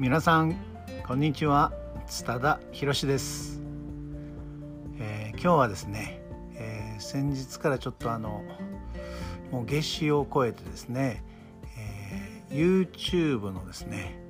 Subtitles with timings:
[0.00, 0.54] 皆さん
[1.04, 1.72] こんにちは。
[2.06, 3.60] 津田博です、
[5.00, 6.22] えー、今日はですね、
[6.54, 8.44] えー、先日からちょっとあの
[9.50, 11.24] もう夏至を超えてですね、
[11.76, 14.22] えー、YouTube のですね、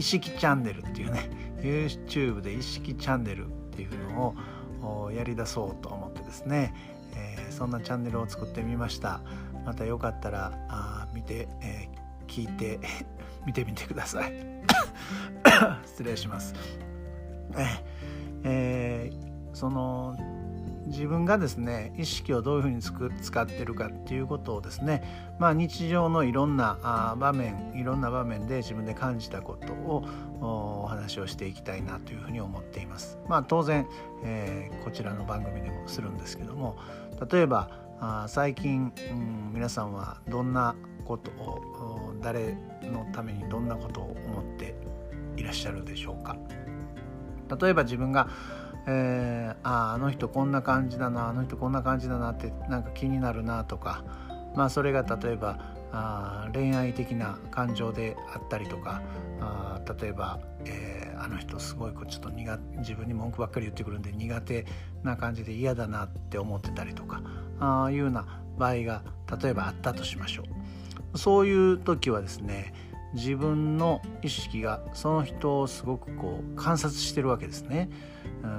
[0.00, 1.30] 意識チャンネルっていうね
[1.60, 4.34] YouTube で意識チャンネルっていうの
[4.82, 6.74] をやりだそうと思ってですね、
[7.14, 9.20] えー、そんなチャンネルを作ってみました。
[9.64, 12.80] またよかったらあ見て、えー、聞いて
[13.46, 14.32] 見てみてください
[15.86, 16.54] 失礼します
[18.44, 20.16] えー、その
[20.86, 30.04] 自分がですね意識をどういうふうに使ってるかっていうことをですね、まあ、日常のいろんなあ場面いろんな場面で自分で感じたことを
[30.40, 33.18] お話をしていきたいなというふうに思っています。
[33.28, 33.88] まあ、当然、
[34.22, 36.76] えー、こちらの番組でもするんですけども
[37.30, 40.76] 例えばあ最近、うん、皆さんはどんな
[41.06, 44.74] ことを誰のためにどんなことを思って
[45.36, 46.36] いらっしゃるでしょうか？
[47.60, 48.28] 例えば自分が
[48.88, 54.04] えー、ああの人こんな感じだなあの人こんな感じだなってなんか気になるなとか
[54.54, 55.58] まあそれが例えば
[55.90, 59.02] あ恋愛的な感情であったりとか
[59.40, 64.64] あ例えば、えー、あの人すごいちょっと苦自分に文句ばっかり言ってくるんで苦手
[65.02, 67.22] な感じで嫌だなって思ってたりとか
[67.58, 69.02] あいうような場合が
[69.42, 70.46] 例えばあったとしましょう。
[71.16, 72.72] そういう時はですね
[73.14, 77.88] 自分の意識がその人をすごくこう観察してるわけですね。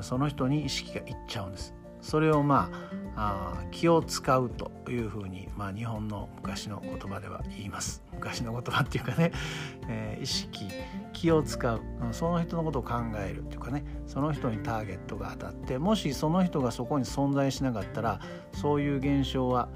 [0.02, 1.76] その人に意識がいっちゃうんです。
[2.02, 9.32] それをまああ気を使うというふうに、まあ、日本の昔の言葉では言います昔の言葉っていうかね、
[9.90, 10.68] えー、意識
[11.14, 18.20] 気を使うその人のことを考えるっていうかねその人にターゲットが当たってもしその人がそこに存在しなかったら
[18.54, 19.68] そういう現象は、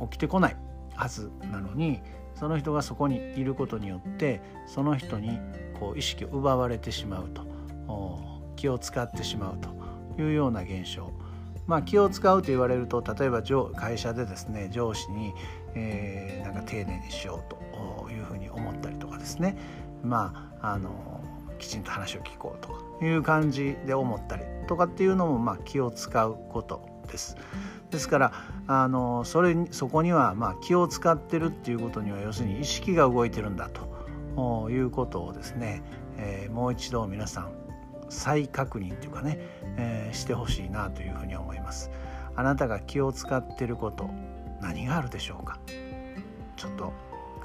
[0.00, 0.56] うん、起きてこない
[0.98, 2.02] はずなのに
[2.34, 5.38] その人がそこにいることによってその人に
[5.78, 7.48] こう意識を奪われてしまうと。
[8.58, 11.12] 気を使ってしまうというような現象。
[11.66, 13.42] まあ気を使うと言われると例えば
[13.76, 15.32] 会社でですね上司に、
[15.74, 19.56] えー、なんか丁寧にしようというふうに思ったりとかですね。
[20.02, 20.90] まああの
[21.58, 27.36] きちんと話を聞こうとかいう感じで思ったりとかっていうのもまあ気を使うことです。
[27.90, 28.32] ですから
[28.66, 35.82] あのそれそこにはま気を使ってるっていうことには要するに意識が動いてるんだということをですね、
[36.16, 37.52] えー、もう一度皆さん
[38.08, 39.38] 再確認というかね、
[39.76, 41.90] えー、してほしいなというふうに思います。
[42.36, 44.08] あなたが気を使ってること
[44.60, 45.58] 何があるでしょうか？
[46.56, 46.92] ちょっと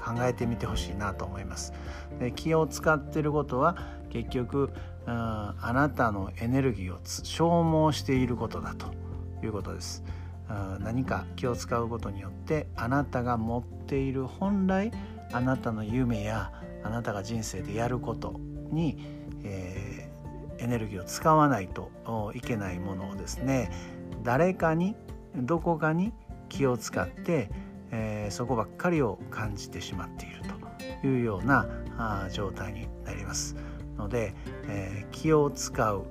[0.04, 1.72] 考えてみてほしいなと思います。
[2.20, 3.76] で気を使ってることは
[4.10, 4.72] 結局
[5.06, 8.86] あなたのエネルギーを消耗していることだと
[9.44, 10.02] いうことです。
[10.80, 14.92] 何か気を使うことによってあなたが持っている本来
[15.32, 18.38] あなたの夢やあなたが人生でやること
[18.70, 18.98] に、
[19.42, 21.90] えー、エネルギーを使わないと
[22.34, 23.70] いけないものをですね
[24.22, 24.94] 誰かに
[25.34, 26.12] どこかに
[26.48, 27.50] 気を使って、
[27.90, 30.42] えー、そこばっかりを感じてしまっている
[31.00, 31.66] というような
[31.96, 33.56] あ状態になります
[33.96, 34.34] ので、
[34.68, 36.04] えー、気を使う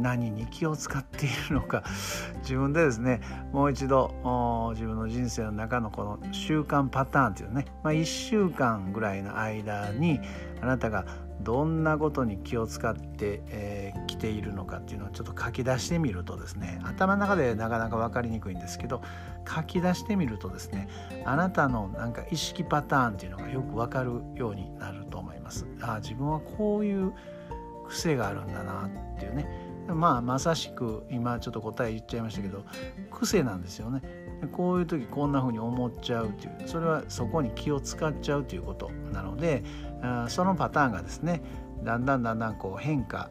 [0.00, 1.82] 何に気を使っているのか。
[2.42, 3.20] 自分でですね
[3.52, 10.20] もう一度自分の人生の中のこの習慣パターンというね、まあ、1週間ぐらいの間に
[10.60, 11.04] あなたが
[11.40, 13.20] どんなことに気を使ってき、
[13.50, 19.02] えー、ているのかっていうのをちょっと書き出してみるとですね頭の中でなかなか分かりにくいんですけど
[19.48, 20.88] 書き出してみるとですね
[21.24, 25.66] あなたのなんか意識パターンっていうのがよく分かるようになると思います。
[25.80, 27.12] あ自分はこういう
[27.88, 29.65] 癖があるんだなっていうね。
[29.94, 32.64] まあまさしく今ちょっと答え言っちゃいましたけど
[33.10, 34.02] 癖なんですよね。
[34.52, 36.68] こういう時こんな風に思っちゃうっていう。
[36.68, 39.62] それはそこに気を使っちゃうということなので
[40.28, 41.42] そのパターンがですね
[41.84, 43.30] だんだんだんだんこう変化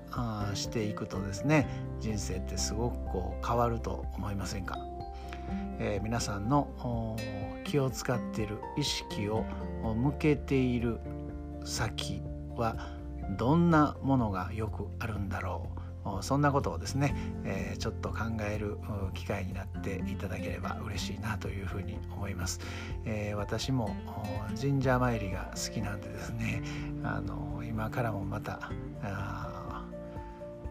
[0.54, 1.68] していくとですね
[2.00, 4.78] 人生ってすごくこう変わると思いませんか、
[5.80, 7.16] えー、皆さんの
[7.64, 9.44] 気を使っている意識を
[9.96, 11.00] 向けている
[11.64, 12.22] 先
[12.56, 12.78] は
[13.38, 15.85] どんなものがよくあるんだろう？
[16.22, 18.78] そんなことをですね、えー、ちょっと考える
[19.14, 22.60] 機会になっていただければ嬉しいなというふうに思います。
[23.06, 23.96] えー、私も
[24.60, 26.62] 神社参りが好きなんでですね
[27.04, 28.72] あの今からもまた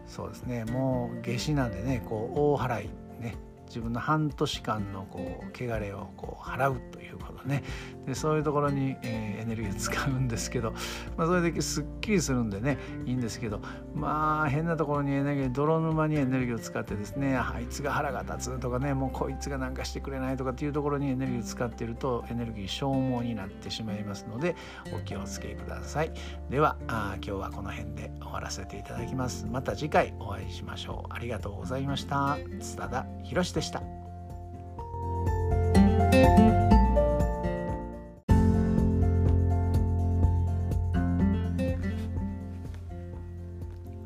[0.07, 2.89] そうですねもう夏至なんでねこう大払い
[3.19, 3.35] ね
[3.67, 7.63] 自分の半年間のこう汚れをこう払うということね。
[8.05, 10.73] でそういうところに、えー、エネルギーを使うんですけど、
[11.17, 13.61] まあ、それですっきりするんでねいいんですけど
[13.95, 24.55] まあ変なところにエネルギー泥沼にエネルギーを使ってですねあいつが腹が立つとかねもうこいつが何かしてくれないとかっていうところにエネルギーを使ってるとエネルギー消耗になってしまいますので
[24.93, 26.11] お気をつけください。
[26.49, 29.47] ではあ今日はこの辺で終わらせていただきます。
[29.47, 31.13] また次回お会いしましょう。
[31.13, 32.37] ありがとうございました。
[32.59, 33.81] 津田博でした。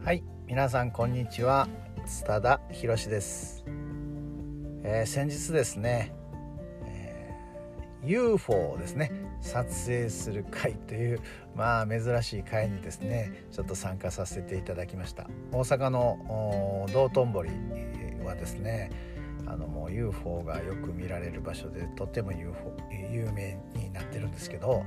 [0.06, 1.68] はい皆さんこんにちは。
[2.06, 3.64] 津田博です、
[4.84, 6.12] えー、先日ですね、
[6.86, 9.12] えー、UFO ですね。
[9.42, 11.22] 撮影する会という
[11.56, 15.28] まあ珍しい会にですねちょっと参加させていただきました。
[15.52, 17.50] 大阪の道頓堀
[18.24, 19.09] はですね
[19.50, 22.72] あのもう UFO がよく見られる場所でとっても UFO
[23.12, 24.84] 有名になってるんですけど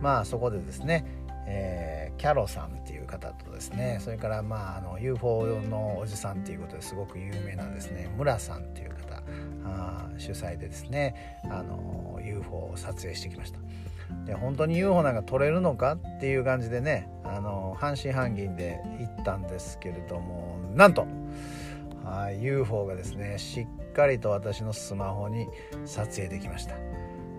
[0.00, 1.06] まあそこでですね、
[1.46, 9.22] えー、キャロさんっていう方とですねそれからまああの UFO のおじさんっていうことですごく有名なですね村さんっていう方
[9.64, 13.58] あ主催でですねあの UFO を撮影してきました。
[14.26, 21.06] で本当に UFO なんか撮れるのかっていう感じでねあの半信半疑で行ったんですけれどもなんと
[22.12, 25.48] はい UFO がですねしっかりと私のスマホに
[25.86, 26.74] 撮影できました。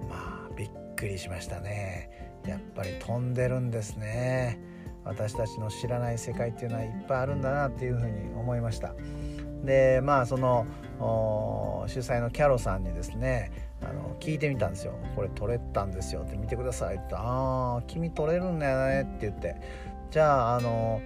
[0.09, 2.09] まあびっくりしましたね。
[2.47, 4.59] やっぱり飛んでるんですね。
[5.03, 8.95] 私たちの知らない世界っていうのはいっぱいあるんだなっていうふうに思いました。
[9.63, 10.65] でまあその
[11.85, 13.51] 主催のキャロさんにですね
[13.83, 19.55] あの聞いてみたんですよ「これ撮れたんですよ」って見てくださいって「ああ君撮れるんだよね」って言って。
[20.09, 21.01] じゃああの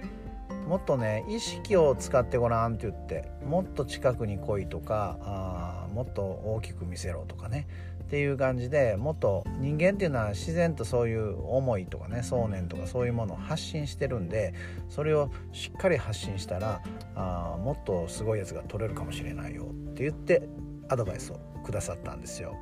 [0.68, 7.66] もっとね意識を使ってごらんって言ってもっと近くに来いとかあもっと大きく見せろとかね
[8.02, 14.52] っていう感じでもっと人間っていうのは自然とそういう思いとかね想念とかそういうものを発信してるんで
[14.90, 16.82] それをしっかり発信したら
[17.14, 20.48] あもっとすごいやつが撮れるかもしれないよって言って
[20.90, 22.56] アドバイスをくださったんですよ。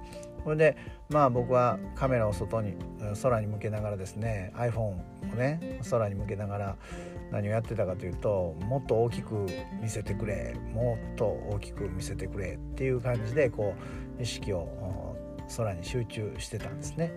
[0.46, 0.76] それで
[1.08, 2.76] まあ僕はカメラを外に
[3.20, 4.94] 空に向けながらですね iPhone を
[5.36, 6.76] ね空に向けながら
[7.32, 9.44] 何をやってたかというともっと大きく
[9.82, 13.74] 見せてくれもっと大きく見せてくれっていう感じでこ
[14.20, 15.16] う意識を
[15.56, 17.12] 空に集中してたんですね。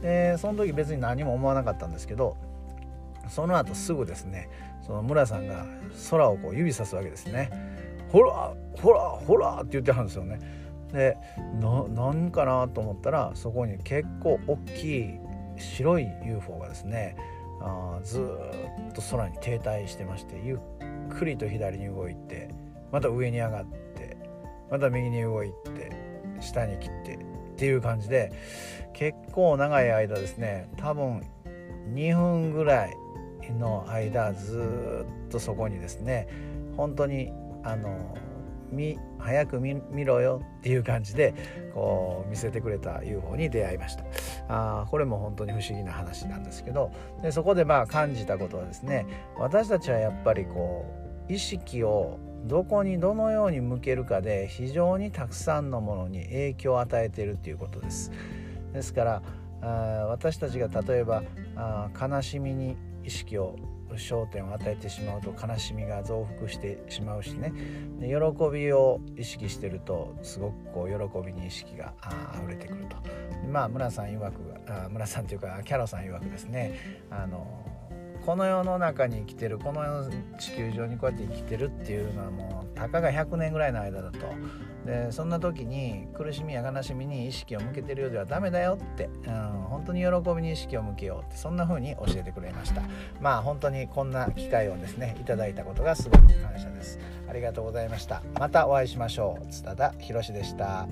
[0.00, 2.36] でその時別に何も思わなかったんですけど
[3.28, 4.50] その後すぐですね
[4.84, 5.64] その村さんが
[6.10, 7.52] 空をこう指さすわけですね。
[8.10, 10.61] ほらほらほらって言ってはるんですよね。
[10.92, 11.16] で
[11.60, 15.18] 何かなと思ったらそこに結構大きい
[15.58, 17.16] 白い UFO がですね
[17.60, 20.58] あずっと空に停滞してましてゆっ
[21.10, 22.50] くりと左に動いて
[22.90, 24.16] また上に上がって
[24.70, 25.92] また右に動いて
[26.40, 27.18] 下に切ってっ
[27.56, 28.32] ていう感じで
[28.92, 31.22] 結構長い間ですね多分
[31.94, 32.96] 2分ぐらい
[33.58, 36.28] の間ずっとそこにですね
[36.76, 37.30] 本当に
[37.64, 38.16] あの
[38.72, 41.34] 見早く見ろよっていう感じで
[41.74, 44.04] こう見せてくれた UFO に出会いました。
[44.48, 46.90] あこれも本当に不思議な話なんですけど。
[47.22, 49.06] でそこでまあ感じたことはですね
[49.38, 50.84] 私たちはやっぱりこ
[51.28, 58.10] う意識をどこにどのように向けるかで非常にたくさんのものに影響を与えているということです。
[58.72, 59.22] ですから
[59.60, 59.66] あ
[60.08, 61.22] 私たちが例えば
[61.54, 63.56] あ悲しみに意識を
[63.94, 67.52] 焦点を与えてしまうと悲しみが増幅してしまうしね。
[67.98, 72.96] で喜びを意識してるとすごくこう喜びに意識があ溢れてくると。
[73.50, 74.32] まあ村さん曰く
[74.68, 77.71] あ村さんというかキャロさん曰くですねあの
[78.24, 84.18] この世の中に生きてるこの世の地球上にこうやって生きてるっていうのはもうたかが100年ぐらいの間だと。
[84.86, 89.32] でそんな時に苦しみや悲しみに意識を向けてるようではダメだよって、うん、
[89.68, 92.82] 本当に喜びに意識を向けようってそんな風に教えてくれました。
[93.20, 96.98] まあ本当にこんな機会をですねいただいたことがすごく感謝です。
[97.28, 98.22] ありがとうございました。
[98.38, 99.46] またお会いしましょう。
[99.46, 100.86] 津田博でした。